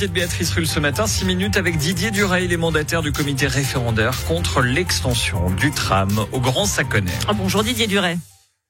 l'invité 0.00 0.08
de 0.08 0.12
Béatrice 0.12 0.50
Rulle 0.52 0.66
ce 0.66 0.80
matin, 0.80 1.06
6 1.06 1.26
minutes 1.26 1.56
avec 1.58 1.76
Didier 1.76 2.10
Duray, 2.10 2.46
les 2.46 2.56
mandataires 2.56 3.02
du 3.02 3.12
comité 3.12 3.46
référendaire 3.46 4.14
contre 4.24 4.62
l'extension 4.62 5.50
du 5.50 5.70
tram 5.72 6.26
au 6.32 6.40
Grand 6.40 6.64
Saconnet. 6.64 7.12
Ah, 7.28 7.34
bonjour 7.34 7.62
Didier 7.62 7.86
Duray. 7.86 8.16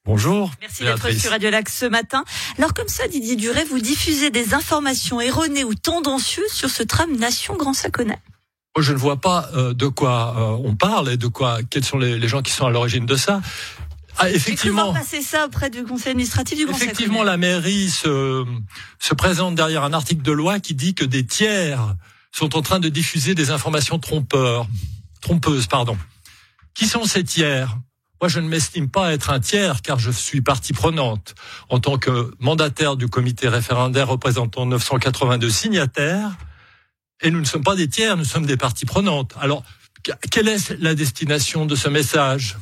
Bonjour. 0.05 0.51
Merci 0.59 0.83
d'être 0.83 1.09
sur 1.11 1.31
Radio 1.31 1.49
Lac 1.49 1.69
ce 1.69 1.85
matin. 1.85 2.25
Alors 2.57 2.73
comme 2.73 2.87
ça, 2.89 3.07
Didier 3.07 3.37
Duray, 3.37 3.63
vous 3.63 3.79
diffusez 3.79 4.29
des 4.29 4.53
informations 4.53 5.21
erronées 5.21 5.63
ou 5.63 5.73
tendancieuses 5.73 6.51
sur 6.51 6.69
ce 6.69 6.83
tram 6.83 7.15
Nation 7.15 7.55
Grand 7.55 7.73
Saconnet. 7.73 8.19
Je 8.77 8.91
ne 8.91 8.97
vois 8.97 9.17
pas 9.17 9.49
euh, 9.53 9.73
de 9.73 9.87
quoi 9.87 10.35
euh, 10.37 10.67
on 10.67 10.75
parle 10.75 11.11
et 11.11 11.17
de 11.17 11.27
quoi, 11.27 11.59
quels 11.69 11.85
sont 11.85 11.97
les, 11.97 12.19
les 12.19 12.27
gens 12.27 12.41
qui 12.41 12.51
sont 12.51 12.65
à 12.65 12.71
l'origine 12.71 13.05
de 13.05 13.15
ça. 13.15 13.41
Ah, 14.17 14.29
effectivement. 14.29 14.93
passer 14.93 15.21
ça 15.21 15.45
auprès 15.45 15.69
du 15.69 15.83
conseil 15.83 16.11
administratif 16.11 16.57
du 16.57 16.65
Grand 16.65 16.75
Effectivement, 16.75 17.23
la 17.23 17.37
mairie 17.37 17.89
se, 17.89 18.45
se 18.99 19.13
présente 19.13 19.55
derrière 19.55 19.83
un 19.83 19.93
article 19.93 20.21
de 20.21 20.31
loi 20.31 20.59
qui 20.59 20.73
dit 20.73 20.93
que 20.93 21.05
des 21.05 21.25
tiers 21.25 21.95
sont 22.31 22.55
en 22.55 22.61
train 22.61 22.79
de 22.79 22.89
diffuser 22.89 23.35
des 23.35 23.51
informations 23.51 23.99
trompeurs, 23.99 24.67
trompeuses, 25.21 25.67
pardon. 25.67 25.97
Qui 26.73 26.87
sont 26.87 27.05
ces 27.05 27.23
tiers? 27.23 27.77
Moi, 28.21 28.29
je 28.29 28.39
ne 28.39 28.47
m'estime 28.47 28.89
pas 28.89 29.13
être 29.13 29.31
un 29.31 29.39
tiers 29.39 29.81
car 29.81 29.97
je 29.97 30.11
suis 30.11 30.41
partie 30.41 30.73
prenante 30.73 31.33
en 31.69 31.79
tant 31.79 31.97
que 31.97 32.31
mandataire 32.39 32.95
du 32.95 33.07
comité 33.07 33.47
référendaire 33.47 34.07
représentant 34.07 34.65
982 34.65 35.49
signataires. 35.49 36.31
Et 37.21 37.31
nous 37.31 37.39
ne 37.39 37.45
sommes 37.45 37.63
pas 37.63 37.75
des 37.75 37.87
tiers, 37.87 38.17
nous 38.17 38.25
sommes 38.25 38.45
des 38.45 38.57
parties 38.57 38.85
prenantes. 38.85 39.33
Alors, 39.39 39.63
quelle 40.29 40.47
est 40.47 40.71
la 40.79 40.95
destination 40.95 41.65
de 41.65 41.75
ce 41.75 41.87
message? 41.87 42.57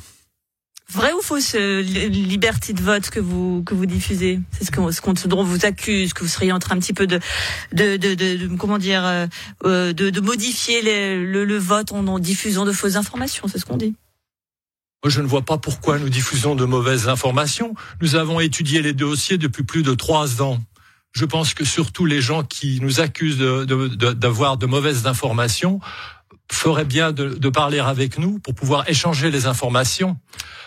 Vrai 0.92 1.12
ou 1.12 1.22
fausse 1.22 1.54
liberté 1.54 2.72
de 2.72 2.82
vote 2.82 3.10
que 3.10 3.20
vous 3.20 3.62
que 3.64 3.74
vous 3.74 3.86
diffusez? 3.86 4.40
C'est 4.50 4.64
ce 4.64 4.70
qu'on 4.72 4.90
ce, 5.16 5.28
dont 5.28 5.38
on 5.38 5.44
vous 5.44 5.64
accuse, 5.64 6.12
que 6.12 6.24
vous 6.24 6.28
seriez 6.28 6.50
en 6.50 6.58
train 6.58 6.74
un 6.74 6.80
petit 6.80 6.92
peu 6.92 7.06
de 7.06 7.20
de, 7.72 7.96
de, 7.96 8.14
de, 8.14 8.56
comment 8.56 8.78
dire 8.78 9.04
euh, 9.04 9.26
euh, 9.64 9.92
de, 9.92 10.10
de 10.10 10.20
modifier 10.20 10.82
le, 10.82 11.44
le, 11.44 11.58
vote 11.58 11.92
en, 11.92 12.18
diffusant 12.18 12.64
de 12.64 12.72
fausses 12.72 12.96
informations, 12.96 13.46
c'est 13.46 13.58
ce 13.58 13.64
qu'on 13.64 13.76
dit. 13.76 13.94
Je 15.06 15.20
ne 15.20 15.26
vois 15.26 15.42
pas 15.42 15.58
pourquoi 15.58 15.98
nous 15.98 16.08
diffusons 16.08 16.56
de 16.56 16.64
mauvaises 16.64 17.08
informations. 17.08 17.74
Nous 18.02 18.16
avons 18.16 18.40
étudié 18.40 18.82
les 18.82 18.92
dossiers 18.92 19.38
depuis 19.38 19.62
plus 19.62 19.82
de 19.82 19.94
trois 19.94 20.42
ans. 20.42 20.58
Je 21.12 21.24
pense 21.24 21.54
que 21.54 21.64
surtout 21.64 22.04
les 22.04 22.20
gens 22.20 22.42
qui 22.42 22.80
nous 22.80 23.00
accusent 23.00 23.38
d'avoir 23.38 24.56
de, 24.56 24.60
de, 24.60 24.66
de 24.66 24.70
mauvaises 24.70 25.06
informations 25.06 25.80
ferait 26.54 26.84
bien 26.84 27.12
de, 27.12 27.28
de, 27.28 27.48
parler 27.48 27.78
avec 27.78 28.18
nous 28.18 28.38
pour 28.38 28.54
pouvoir 28.54 28.88
échanger 28.88 29.30
les 29.30 29.46
informations. 29.46 30.16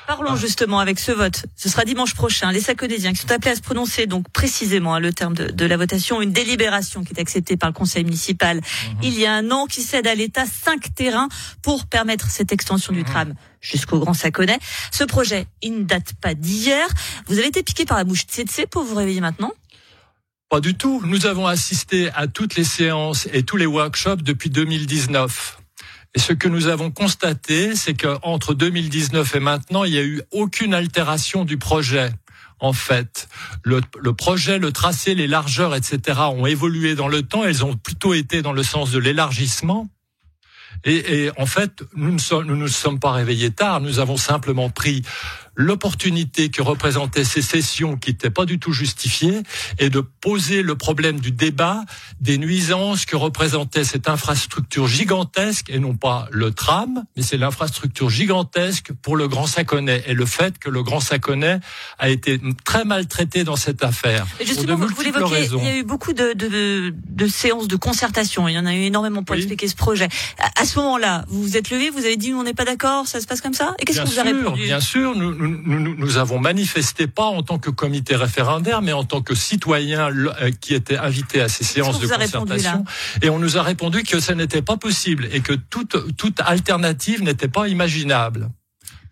Parlons 0.07 0.35
justement 0.35 0.79
avec 0.79 0.99
ce 0.99 1.11
vote. 1.11 1.45
Ce 1.55 1.69
sera 1.69 1.85
dimanche 1.85 2.13
prochain. 2.13 2.51
Les 2.51 2.59
Saconésiens 2.59 3.13
qui 3.13 3.19
sont 3.19 3.31
appelés 3.31 3.51
à 3.51 3.55
se 3.55 3.61
prononcer 3.61 4.05
donc 4.05 4.29
précisément 4.31 4.93
à 4.93 4.99
le 4.99 5.13
terme 5.13 5.33
de, 5.33 5.47
de, 5.47 5.65
la 5.65 5.77
votation, 5.77 6.21
une 6.21 6.33
délibération 6.33 7.03
qui 7.03 7.13
est 7.13 7.19
acceptée 7.19 7.55
par 7.55 7.69
le 7.69 7.73
conseil 7.73 8.03
municipal 8.03 8.57
mhm. 8.57 8.97
il 9.01 9.17
y 9.17 9.25
a 9.25 9.33
un 9.33 9.49
an, 9.51 9.65
qui 9.65 9.81
cède 9.81 10.07
à 10.07 10.15
l'État 10.15 10.45
cinq 10.45 10.93
terrains 10.93 11.29
pour 11.61 11.85
permettre 11.85 12.29
cette 12.29 12.51
extension 12.51 12.91
du 12.91 12.99
mhm. 12.99 13.05
tram 13.05 13.33
jusqu'au 13.61 13.99
Grand 13.99 14.13
Saconnet. 14.13 14.59
Ce 14.91 15.05
projet, 15.05 15.47
il 15.61 15.79
ne 15.79 15.83
date 15.83 16.13
pas 16.21 16.33
d'hier. 16.33 16.85
Vous 17.27 17.37
avez 17.37 17.47
été 17.47 17.63
piqué 17.63 17.85
par 17.85 17.97
la 17.97 18.03
mouche 18.03 18.25
tsetse 18.25 18.65
pour 18.69 18.83
vous 18.83 18.95
réveiller 18.95 19.21
maintenant? 19.21 19.51
Pas 20.49 20.59
du 20.59 20.75
tout. 20.75 21.01
Nous 21.05 21.25
avons 21.25 21.47
assisté 21.47 22.11
à 22.13 22.27
toutes 22.27 22.55
les 22.55 22.65
séances 22.65 23.27
et 23.31 23.43
tous 23.43 23.57
les 23.57 23.65
workshops 23.65 24.21
depuis 24.21 24.49
2019. 24.49 25.62
Et 26.15 26.19
ce 26.19 26.33
que 26.33 26.47
nous 26.47 26.67
avons 26.67 26.91
constaté, 26.91 27.75
c'est 27.75 27.95
qu'entre 27.95 28.53
2019 28.53 29.35
et 29.35 29.39
maintenant, 29.39 29.83
il 29.83 29.91
n'y 29.91 29.97
a 29.97 30.03
eu 30.03 30.21
aucune 30.31 30.73
altération 30.73 31.43
du 31.43 31.57
projet. 31.57 32.11
En 32.59 32.71
fait, 32.71 33.27
le, 33.63 33.81
projet, 34.13 34.59
le 34.59 34.71
tracé, 34.71 35.15
les 35.15 35.27
largeurs, 35.27 35.75
etc., 35.75 36.19
ont 36.31 36.45
évolué 36.45 36.95
dans 36.95 37.07
le 37.07 37.23
temps. 37.23 37.43
Elles 37.43 37.65
ont 37.65 37.75
plutôt 37.75 38.13
été 38.13 38.41
dans 38.41 38.53
le 38.53 38.63
sens 38.63 38.91
de 38.91 38.99
l'élargissement. 38.99 39.89
Et, 40.85 41.29
en 41.37 41.45
fait, 41.45 41.83
nous 41.95 42.11
ne 42.11 42.43
nous, 42.43 42.55
nous 42.55 42.67
sommes 42.67 42.99
pas 42.99 43.11
réveillés 43.11 43.51
tard. 43.51 43.81
Nous 43.81 43.99
avons 43.99 44.17
simplement 44.17 44.69
pris 44.69 45.01
l'opportunité 45.55 46.49
que 46.49 46.61
représentaient 46.61 47.23
ces 47.23 47.41
sessions 47.41 47.97
qui 47.97 48.11
n'étaient 48.11 48.29
pas 48.29 48.45
du 48.45 48.59
tout 48.59 48.73
justifiées 48.73 49.41
et 49.79 49.89
de 49.89 50.01
poser 50.01 50.61
le 50.61 50.75
problème 50.75 51.19
du 51.19 51.31
débat 51.31 51.83
des 52.21 52.37
nuisances 52.37 53.05
que 53.05 53.15
représentait 53.15 53.83
cette 53.83 54.07
infrastructure 54.07 54.87
gigantesque 54.87 55.69
et 55.69 55.79
non 55.79 55.95
pas 55.95 56.27
le 56.31 56.51
tram, 56.51 57.03
mais 57.15 57.23
c'est 57.23 57.37
l'infrastructure 57.37 58.09
gigantesque 58.09 58.91
pour 59.01 59.15
le 59.15 59.27
Grand 59.27 59.47
Saconnet 59.47 60.03
et 60.07 60.13
le 60.13 60.25
fait 60.25 60.57
que 60.57 60.69
le 60.69 60.83
Grand 60.83 60.99
Saconnet 60.99 61.59
a 61.99 62.09
été 62.09 62.39
très 62.65 62.85
maltraité 62.85 63.43
dans 63.43 63.55
cette 63.55 63.83
affaire. 63.83 64.25
Et 64.39 64.45
justement, 64.45 64.75
vous, 64.75 65.01
l'évoquez, 65.01 65.47
il 65.51 65.63
y 65.63 65.67
a 65.67 65.77
eu 65.77 65.83
beaucoup 65.83 66.13
de, 66.13 66.33
de, 66.33 66.93
de, 67.07 67.27
séances 67.27 67.67
de 67.67 67.75
concertation, 67.75 68.47
il 68.47 68.53
y 68.53 68.59
en 68.59 68.65
a 68.65 68.73
eu 68.73 68.81
énormément 68.81 69.23
pour 69.23 69.35
expliquer 69.35 69.67
ce 69.67 69.75
projet. 69.75 70.07
À, 70.55 70.65
ce 70.65 70.79
moment-là, 70.79 71.25
vous 71.27 71.41
vous 71.41 71.57
êtes 71.57 71.69
levé, 71.69 71.89
vous 71.89 72.05
avez 72.05 72.17
dit 72.17 72.33
on 72.33 72.43
n'est 72.43 72.53
pas 72.53 72.65
d'accord, 72.65 73.07
ça 73.07 73.19
se 73.19 73.27
passe 73.27 73.41
comme 73.41 73.53
ça? 73.53 73.75
Et 73.79 73.85
qu'est-ce 73.85 74.01
que 74.01 74.07
vous 74.07 74.19
avez 74.19 74.31
répondu? 74.31 74.63
Bien 74.63 74.79
sûr, 74.79 75.15
nous, 75.15 75.33
nous, 75.47 75.95
nous, 75.95 76.17
avons 76.17 76.39
manifesté 76.39 77.07
pas 77.07 77.25
en 77.25 77.43
tant 77.43 77.59
que 77.59 77.69
comité 77.69 78.15
référendaire, 78.15 78.81
mais 78.81 78.93
en 78.93 79.03
tant 79.03 79.21
que 79.21 79.35
citoyens 79.35 80.09
euh, 80.11 80.51
qui 80.61 80.73
étaient 80.73 80.97
invités 80.97 81.41
à 81.41 81.49
ces 81.49 81.63
séances 81.63 81.99
de 81.99 82.07
concertation. 82.07 82.85
Et 83.21 83.29
on 83.29 83.39
nous 83.39 83.57
a 83.57 83.63
répondu 83.63 84.03
que 84.03 84.19
ce 84.19 84.33
n'était 84.33 84.61
pas 84.61 84.77
possible 84.77 85.27
et 85.31 85.41
que 85.41 85.53
toute, 85.53 86.15
toute 86.17 86.39
alternative 86.41 87.23
n'était 87.23 87.47
pas 87.47 87.67
imaginable 87.67 88.49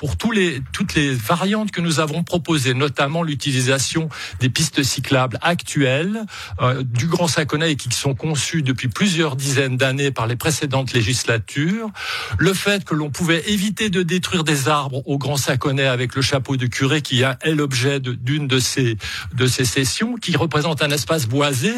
pour 0.02 0.18
tous 0.18 0.32
les, 0.32 0.64
toutes 0.74 0.96
les 0.96 1.14
variantes 1.14 1.70
que 1.70 1.80
nous 1.80 2.00
avons 2.00 2.24
proposées, 2.24 2.74
notamment 2.74 3.22
l'utilisation 3.22 4.10
des 4.40 4.50
pistes 4.50 4.82
cyclables 4.82 5.38
actuelles 5.44 6.26
euh, 6.60 6.82
du 6.82 7.06
Grand 7.06 7.28
Saconnet 7.28 7.74
et 7.74 7.76
qui 7.76 7.92
sont 7.92 8.16
conçues 8.16 8.64
depuis 8.64 8.88
plusieurs 8.88 9.36
dizaines 9.36 9.78
d'années 9.78 10.10
par 10.10 10.26
les 10.26 10.36
précédentes 10.36 10.94
législatures, 10.94 11.92
le 12.40 12.54
fait 12.56 12.84
que 12.84 12.96
l'on 12.96 13.12
pouvait 13.12 13.48
éviter 13.52 13.92
de 13.92 14.02
détruire 14.02 14.44
des 14.44 14.70
arbres 14.70 15.04
au 15.06 15.20
Grand 15.20 15.38
Saconnet 15.38 15.86
avec 15.86 16.16
le 16.16 16.24
chapeau 16.24 16.58
de 16.58 16.66
curé 16.66 17.04
qui 17.04 17.22
est 17.22 17.54
l'objet 17.54 18.00
d'une 18.00 18.48
de, 18.48 18.58
ces 18.58 18.98
de 19.36 19.46
ces 19.46 19.66
sessions, 19.66 20.16
qui 20.16 20.36
représente 20.36 20.82
un 20.82 20.90
espace 20.90 21.28
boisé. 21.28 21.74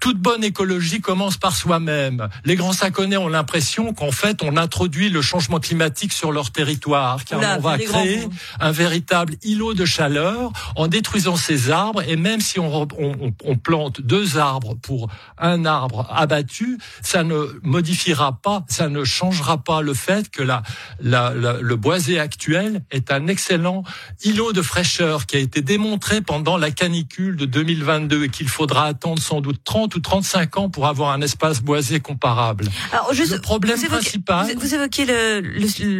Toute 0.00 0.16
bonne 0.16 0.42
écologie 0.42 1.02
commence 1.02 1.36
par 1.36 1.54
soi-même. 1.54 2.30
Les 2.46 2.56
Grands 2.56 2.72
Saconnet 2.72 3.18
ont 3.18 3.28
l'impression 3.28 3.92
qu'en 3.92 4.12
fait 4.12 4.42
on 4.42 4.56
introduit 4.56 5.10
le 5.10 5.20
changement 5.20 5.60
climatique 5.60 6.14
sur 6.14 6.32
leur 6.32 6.52
territoire, 6.52 7.20
on 7.56 7.60
va 7.60 7.78
créer 7.78 8.28
un 8.60 8.70
véritable 8.70 9.34
îlot 9.42 9.74
de 9.74 9.84
chaleur 9.84 10.52
en 10.76 10.88
détruisant 10.88 11.36
ces 11.36 11.70
arbres. 11.70 12.02
Et 12.08 12.16
même 12.16 12.40
si 12.40 12.58
on, 12.58 12.82
on, 12.82 13.32
on, 13.44 13.56
plante 13.56 14.00
deux 14.00 14.38
arbres 14.38 14.76
pour 14.80 15.08
un 15.38 15.64
arbre 15.64 16.06
abattu, 16.10 16.78
ça 17.02 17.22
ne 17.24 17.58
modifiera 17.62 18.40
pas, 18.40 18.64
ça 18.68 18.88
ne 18.88 19.04
changera 19.04 19.58
pas 19.58 19.82
le 19.82 19.94
fait 19.94 20.30
que 20.30 20.42
la, 20.42 20.62
la, 21.00 21.32
le 21.32 21.76
boisé 21.76 22.18
actuel 22.18 22.82
est 22.90 23.12
un 23.12 23.26
excellent 23.26 23.84
îlot 24.22 24.52
de 24.52 24.62
fraîcheur 24.62 25.26
qui 25.26 25.36
a 25.36 25.40
été 25.40 25.62
démontré 25.62 26.20
pendant 26.20 26.56
la 26.56 26.70
canicule 26.70 27.36
de 27.36 27.44
2022 27.44 28.24
et 28.24 28.28
qu'il 28.28 28.48
faudra 28.48 28.86
attendre 28.86 29.20
sans 29.20 29.40
doute 29.40 29.60
30 29.64 29.94
ou 29.94 30.00
35 30.00 30.56
ans 30.56 30.70
pour 30.70 30.86
avoir 30.86 31.12
un 31.12 31.20
espace 31.20 31.60
boisé 31.62 32.00
comparable. 32.00 32.66
Alors, 32.92 33.12
juste, 33.12 33.32
le 33.32 33.40
problème 33.40 33.76
vous 33.76 33.84
évoquez, 33.84 34.00
principal. 34.00 34.56
Vous, 34.56 34.74
évoquez 34.74 35.06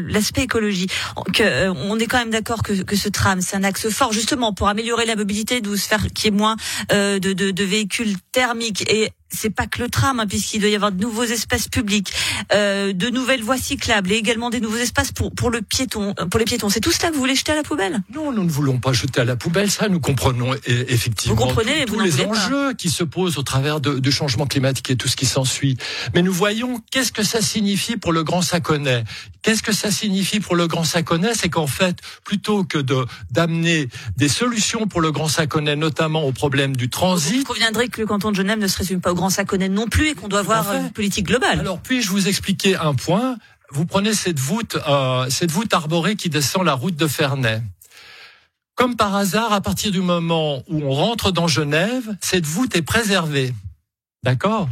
l'aspect 0.08 0.42
écologie. 0.42 0.86
Euh, 1.38 1.72
on 1.76 1.98
est 1.98 2.06
quand 2.06 2.18
même 2.18 2.30
d'accord 2.30 2.62
que, 2.62 2.96
ce 2.96 3.08
tram, 3.08 3.40
c'est 3.40 3.56
un 3.56 3.62
axe 3.62 3.88
fort 3.88 4.12
justement 4.12 4.52
pour 4.52 4.68
améliorer 4.68 5.06
la 5.06 5.14
mobilité, 5.14 5.60
d'où 5.60 5.76
se 5.76 5.86
faire 5.86 6.06
qu'il 6.12 6.32
y 6.32 6.34
ait 6.34 6.36
moins 6.36 6.56
euh, 6.92 7.20
de, 7.20 7.32
de, 7.32 7.52
de 7.52 7.64
véhicules 7.64 8.16
thermiques. 8.32 8.90
Et 8.90 9.10
c'est 9.32 9.50
pas 9.50 9.66
que 9.66 9.80
le 9.82 9.88
tram, 9.88 10.20
hein, 10.20 10.26
puisqu'il 10.26 10.60
doit 10.60 10.70
y 10.70 10.74
avoir 10.74 10.92
de 10.92 11.00
nouveaux 11.00 11.24
espaces 11.24 11.68
publics, 11.68 12.12
euh, 12.52 12.92
de 12.92 13.08
nouvelles 13.10 13.42
voies 13.42 13.58
cyclables 13.58 14.12
et 14.12 14.16
également 14.16 14.50
des 14.50 14.60
nouveaux 14.60 14.76
espaces 14.76 15.12
pour 15.12 15.32
pour 15.32 15.50
le 15.50 15.62
piéton, 15.62 16.14
pour 16.30 16.38
les 16.38 16.44
piétons. 16.44 16.68
C'est 16.68 16.80
tout 16.80 16.92
cela 16.92 17.08
que 17.08 17.14
vous 17.14 17.20
voulez 17.20 17.34
jeter 17.34 17.52
à 17.52 17.56
la 17.56 17.62
poubelle? 17.62 18.02
Non, 18.14 18.32
nous 18.32 18.44
ne 18.44 18.50
voulons 18.50 18.78
pas 18.78 18.92
jeter 18.92 19.20
à 19.20 19.24
la 19.24 19.36
poubelle 19.36 19.70
ça. 19.70 19.88
Nous 19.88 20.00
comprenons 20.00 20.54
effectivement 20.66 21.36
vous 21.36 21.46
comprenez, 21.46 21.84
tous, 21.86 22.00
les 22.00 22.22
enjeux 22.22 22.74
qui 22.74 22.90
se 22.90 23.04
posent 23.04 23.38
au 23.38 23.42
travers 23.42 23.80
du 23.80 24.12
changement 24.12 24.46
climatique 24.46 24.90
et 24.90 24.96
tout 24.96 25.08
ce 25.08 25.16
qui 25.16 25.26
s'ensuit. 25.26 25.76
Mais 26.14 26.22
nous 26.22 26.32
voyons 26.32 26.82
qu'est-ce 26.90 27.12
que 27.12 27.22
ça 27.22 27.40
signifie 27.40 27.96
pour 27.96 28.12
le 28.12 28.24
Grand 28.24 28.42
Saconnet? 28.42 29.04
Qu'est-ce 29.42 29.62
que 29.62 29.72
ça 29.72 29.90
signifie 29.90 30.40
pour 30.40 30.54
le 30.54 30.66
Grand 30.66 30.84
Saconnet? 30.84 31.32
C'est 31.34 31.48
qu'en 31.48 31.66
fait, 31.66 31.96
plutôt 32.24 32.64
que 32.64 32.78
de 32.78 33.06
d'amener 33.30 33.88
des 34.16 34.28
solutions 34.28 34.86
pour 34.86 35.00
le 35.00 35.12
Grand 35.12 35.28
Saconnet, 35.28 35.76
notamment 35.76 36.24
au 36.24 36.32
problème 36.32 36.76
du 36.76 36.90
transit, 36.90 37.38
vous 37.38 37.44
conviendrez 37.44 37.88
que 37.88 38.00
le 38.00 38.06
canton 38.06 38.30
de 38.30 38.36
Genève 38.36 38.58
ne 38.58 38.66
se 38.66 38.76
résume 38.76 39.00
pas 39.00 39.12
au 39.12 39.14
Grand 39.20 39.30
Saconnet 39.30 39.68
non 39.68 39.86
plus 39.86 40.08
et 40.08 40.14
qu'on 40.14 40.28
doit 40.28 40.40
avoir 40.40 40.72
une 40.74 40.90
politique 40.90 41.26
globale. 41.26 41.60
Alors 41.60 41.78
puis-je 41.80 42.08
vous 42.10 42.26
expliquer 42.26 42.76
un 42.76 42.94
point? 42.94 43.36
Vous 43.70 43.84
prenez 43.84 44.14
cette 44.14 44.38
voûte, 44.38 44.78
euh, 44.88 45.28
cette 45.28 45.50
voûte 45.50 45.72
arborée 45.74 46.16
qui 46.16 46.30
descend 46.30 46.64
la 46.64 46.72
route 46.72 46.96
de 46.96 47.06
Ferney. 47.06 47.62
Comme 48.74 48.96
par 48.96 49.14
hasard, 49.14 49.52
à 49.52 49.60
partir 49.60 49.90
du 49.90 50.00
moment 50.00 50.62
où 50.68 50.82
on 50.82 50.92
rentre 50.92 51.32
dans 51.32 51.46
Genève, 51.46 52.16
cette 52.22 52.46
voûte 52.46 52.74
est 52.74 52.82
préservée. 52.82 53.52
D'accord? 54.22 54.68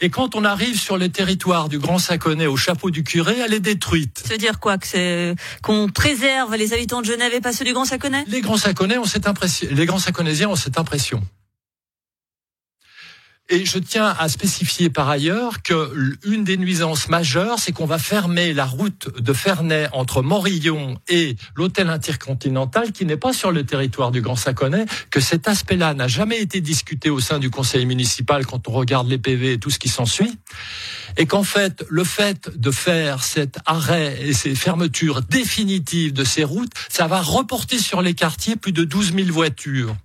Et 0.00 0.10
quand 0.10 0.34
on 0.34 0.44
arrive 0.44 0.78
sur 0.78 0.98
le 0.98 1.08
territoire 1.08 1.68
du 1.68 1.78
Grand 1.78 1.98
Saconnet 1.98 2.46
au 2.46 2.56
chapeau 2.56 2.90
du 2.90 3.04
curé, 3.04 3.36
elle 3.38 3.54
est 3.54 3.60
détruite. 3.60 4.22
Ça 4.24 4.34
veut 4.34 4.38
dire 4.38 4.58
quoi 4.58 4.76
Que 4.78 4.86
c'est 4.86 5.36
qu'on 5.62 5.88
préserve 5.88 6.54
les 6.56 6.72
habitants 6.72 7.00
de 7.00 7.06
Genève 7.06 7.32
et 7.32 7.40
pas 7.40 7.52
ceux 7.52 7.64
du 7.64 7.72
Grand 7.72 7.84
Saconnet? 7.84 8.24
Les 8.26 8.40
Grands 8.40 8.56
Saconnet 8.56 8.98
ont 8.98 9.04
cette 9.04 9.26
impression. 9.26 9.68
Les 9.70 9.86
Grands 9.86 9.98
ont 9.98 10.56
cette 10.56 10.78
impression. 10.78 11.22
Et 13.50 13.64
je 13.64 13.78
tiens 13.78 14.14
à 14.18 14.28
spécifier 14.28 14.90
par 14.90 15.08
ailleurs 15.08 15.62
que 15.62 16.18
une 16.22 16.44
des 16.44 16.58
nuisances 16.58 17.08
majeures, 17.08 17.58
c'est 17.58 17.72
qu'on 17.72 17.86
va 17.86 17.98
fermer 17.98 18.52
la 18.52 18.66
route 18.66 19.08
de 19.18 19.32
Ferney 19.32 19.88
entre 19.92 20.20
Morillon 20.20 20.98
et 21.08 21.34
l'hôtel 21.56 21.88
intercontinental 21.88 22.92
qui 22.92 23.06
n'est 23.06 23.16
pas 23.16 23.32
sur 23.32 23.50
le 23.50 23.64
territoire 23.64 24.10
du 24.10 24.20
Grand 24.20 24.36
Saconnet, 24.36 24.84
que 25.10 25.20
cet 25.20 25.48
aspect-là 25.48 25.94
n'a 25.94 26.08
jamais 26.08 26.42
été 26.42 26.60
discuté 26.60 27.08
au 27.08 27.20
sein 27.20 27.38
du 27.38 27.48
conseil 27.48 27.86
municipal 27.86 28.44
quand 28.44 28.68
on 28.68 28.72
regarde 28.72 29.08
les 29.08 29.18
PV 29.18 29.54
et 29.54 29.58
tout 29.58 29.70
ce 29.70 29.78
qui 29.78 29.88
s'ensuit. 29.88 30.38
Et 31.16 31.24
qu'en 31.24 31.42
fait, 31.42 31.86
le 31.88 32.04
fait 32.04 32.50
de 32.54 32.70
faire 32.70 33.22
cet 33.24 33.60
arrêt 33.64 34.18
et 34.20 34.34
ces 34.34 34.54
fermetures 34.54 35.22
définitives 35.22 36.12
de 36.12 36.24
ces 36.24 36.44
routes, 36.44 36.72
ça 36.90 37.06
va 37.06 37.22
reporter 37.22 37.78
sur 37.78 38.02
les 38.02 38.12
quartiers 38.12 38.56
plus 38.56 38.72
de 38.72 38.84
12 38.84 39.14
000 39.14 39.28
voitures 39.32 39.96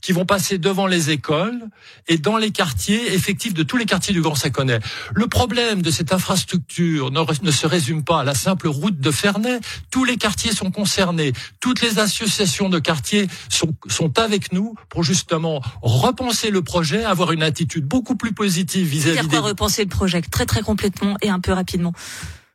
qui 0.00 0.12
vont 0.12 0.24
passer 0.24 0.58
devant 0.58 0.86
les 0.86 1.10
écoles 1.10 1.60
et 2.08 2.18
dans 2.18 2.36
les 2.36 2.50
quartiers 2.50 3.12
effectifs 3.14 3.54
de 3.54 3.62
tous 3.62 3.76
les 3.76 3.86
quartiers 3.86 4.14
du 4.14 4.20
Grand 4.20 4.34
Saconnet. 4.34 4.80
Le 5.14 5.26
problème 5.26 5.82
de 5.82 5.90
cette 5.90 6.12
infrastructure 6.12 7.10
ne, 7.10 7.50
se 7.50 7.66
résume 7.66 8.04
pas 8.04 8.20
à 8.20 8.24
la 8.24 8.34
simple 8.34 8.68
route 8.68 8.98
de 8.98 9.10
Ferney. 9.10 9.60
Tous 9.90 10.04
les 10.04 10.16
quartiers 10.16 10.52
sont 10.52 10.70
concernés. 10.70 11.32
Toutes 11.60 11.82
les 11.82 11.98
associations 11.98 12.68
de 12.68 12.78
quartiers 12.78 13.26
sont, 13.48 13.74
sont 13.88 14.18
avec 14.18 14.52
nous 14.52 14.74
pour 14.88 15.02
justement 15.02 15.60
repenser 15.82 16.50
le 16.50 16.62
projet, 16.62 17.04
avoir 17.04 17.32
une 17.32 17.42
attitude 17.42 17.84
beaucoup 17.84 18.16
plus 18.16 18.32
positive 18.32 18.86
vis-à-vis 18.86 19.28
des... 19.28 19.38
repenser 19.38 19.82
le 19.82 19.88
projet? 19.88 20.22
Très 20.22 20.46
très 20.46 20.62
complètement 20.62 21.16
et 21.22 21.28
un 21.28 21.40
peu 21.40 21.52
rapidement 21.52 21.92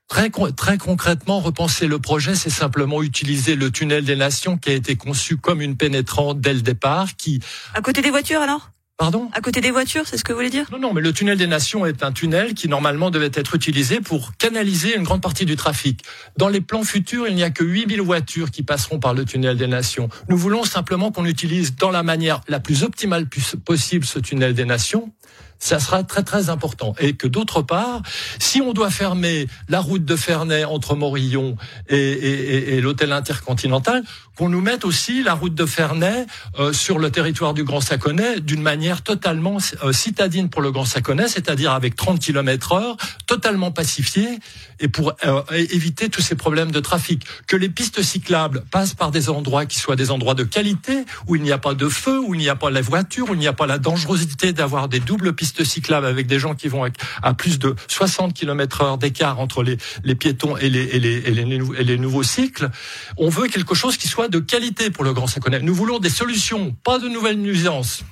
Très, 0.08 0.30
très 0.56 0.78
concrètement, 0.78 1.40
repenser 1.42 1.86
le 1.86 2.00
projet, 2.00 2.34
c'est 2.34 2.50
simplement 2.50 3.04
utiliser 3.04 3.56
le 3.56 3.72
tunnel 3.72 4.06
des 4.06 4.16
nations 4.16 4.58
qui 4.58 4.70
a 4.70 4.74
été 4.74 4.96
conçu 4.96 5.36
comme 5.38 5.62
une 5.62 5.76
pénétrante 5.76 6.40
dès 6.40 6.54
le 6.54 6.62
départ, 6.62 7.16
qui... 7.18 7.42
À 7.74 7.82
côté 7.82 8.02
des 8.02 8.10
voitures 8.10 8.42
alors? 8.42 8.72
Pardon? 8.98 9.30
À 9.34 9.42
côté 9.42 9.62
des 9.62 9.70
voitures, 9.70 10.08
c'est 10.08 10.18
ce 10.18 10.24
que 10.24 10.32
vous 10.32 10.40
voulez 10.40 10.50
dire? 10.50 10.66
Non, 10.72 10.80
non, 10.80 10.92
mais 10.92 11.02
le 11.02 11.14
tunnel 11.14 11.38
des 11.38 11.46
Nations 11.46 11.86
est 11.86 12.02
un 12.02 12.12
tunnel 12.12 12.56
qui 12.56 12.68
normalement 12.68 13.12
devait 13.12 13.30
être 13.32 13.54
utilisé 13.54 14.02
pour 14.02 14.36
canaliser 14.38 14.96
une 14.96 15.04
grande 15.04 15.22
partie 15.22 15.46
du 15.46 15.56
trafic. 15.56 16.04
Dans 16.36 16.48
les 16.50 16.62
plans 16.62 16.84
futurs, 16.84 17.28
il 17.28 17.36
n'y 17.36 17.44
a 17.44 17.52
que 17.52 17.64
8000 17.64 18.02
voitures 18.02 18.50
qui 18.50 18.64
passeront 18.64 18.98
par 18.98 19.14
le 19.14 19.24
tunnel 19.24 19.56
des 19.56 19.68
Nations. 19.68 20.10
Nous 20.30 20.38
voulons 20.38 20.64
simplement 20.64 21.12
qu'on 21.12 21.26
utilise 21.26 21.76
dans 21.76 21.92
la 21.92 22.02
manière 22.02 22.42
la 22.48 22.60
plus 22.60 22.82
optimale 22.82 23.28
possible 23.64 24.04
ce 24.04 24.18
tunnel 24.18 24.56
des 24.56 24.66
Nations 24.66 25.12
ça 25.60 25.80
sera 25.80 26.04
très 26.04 26.24
très 26.24 26.50
important. 26.50 26.94
Et 27.00 27.14
que 27.14 27.28
d'autre 27.28 27.62
part, 27.62 28.02
si 28.40 28.62
on 28.62 28.74
doit 28.74 28.90
fermer 28.90 29.48
la 29.70 29.80
route 29.80 30.06
de 30.06 30.16
Ferney 30.16 30.64
entre 30.66 30.96
Morillon 30.96 31.56
et, 31.90 31.98
et, 31.98 32.76
et 32.76 32.82
l'hôtel 32.82 33.12
intercontinental, 33.12 34.04
qu'on 34.38 34.50
nous 34.50 34.62
mette 34.62 34.86
aussi 34.86 35.24
la 35.24 35.34
route 35.34 35.56
de 35.56 35.66
Ferney 35.66 36.26
euh, 36.60 36.74
sur 36.74 37.00
le 37.00 37.10
territoire 37.10 37.54
du 37.54 37.64
Grand 37.64 37.82
Saconnet 37.82 38.40
d'une 38.40 38.62
manière 38.62 38.87
totalement 38.96 39.58
euh, 39.84 39.92
citadine 39.92 40.50
pour 40.50 40.62
le 40.62 40.72
Grand 40.72 40.86
Saconnet, 40.86 41.28
c'est-à-dire 41.28 41.72
avec 41.72 41.96
30 41.96 42.20
km 42.20 42.74
heure, 42.74 42.98
totalement 43.26 43.72
pacifiée, 43.72 44.40
et 44.80 44.88
pour 44.88 45.14
euh, 45.26 45.42
éviter 45.52 46.10
tous 46.10 46.22
ces 46.22 46.36
problèmes 46.36 46.72
de 46.72 46.80
trafic. 46.80 47.24
Que 47.48 47.56
les 47.56 47.70
pistes 47.70 48.02
cyclables 48.02 48.64
passent 48.72 48.94
par 48.94 49.12
des 49.12 49.30
endroits 49.30 49.66
qui 49.66 49.80
soient 49.80 49.96
des 49.96 50.12
endroits 50.12 50.36
de 50.36 50.44
qualité, 50.44 51.06
où 51.28 51.36
il 51.36 51.42
n'y 51.42 51.52
a 51.52 51.58
pas 51.58 51.74
de 51.74 51.90
feu, 51.90 52.20
où 52.20 52.34
il 52.34 52.40
n'y 52.40 52.50
a 52.50 52.56
pas 52.56 52.70
la 52.70 52.82
voiture, 52.82 53.30
où 53.30 53.34
il 53.34 53.40
n'y 53.40 53.48
a 53.48 53.54
pas 53.54 53.68
la 53.68 53.78
dangerosité 53.78 54.54
d'avoir 54.54 54.88
des 54.88 55.00
doubles 55.00 55.34
pistes 55.34 55.64
cyclables 55.64 56.06
avec 56.06 56.28
des 56.28 56.40
gens 56.40 56.56
qui 56.56 56.68
vont 56.68 56.86
à 57.24 57.34
plus 57.34 57.60
de 57.60 57.76
60 57.88 58.34
km 58.34 58.82
heure 58.82 58.98
d'écart 58.98 59.40
entre 59.40 59.64
les, 59.64 59.78
les 60.04 60.16
piétons 60.16 60.58
et 60.58 60.70
les, 60.70 60.84
et 60.84 61.00
les, 61.00 61.18
et 61.18 61.48
et 61.78 61.84
les 61.84 61.98
nouveaux 61.98 62.24
cycles. 62.24 62.70
On 63.18 63.30
veut 63.30 63.48
quelque 63.48 63.76
chose 63.76 63.98
qui 63.98 64.08
soit 64.08 64.28
de 64.28 64.40
qualité 64.40 64.90
pour 64.90 65.04
le 65.04 65.14
Grand 65.14 65.28
Saconnet. 65.28 65.60
Nous 65.62 65.74
voulons 65.74 66.00
des 66.00 66.10
solutions, 66.10 66.76
pas 66.84 67.00
de 67.00 67.08
nouvelles 67.08 67.40
nuisances. 67.40 68.04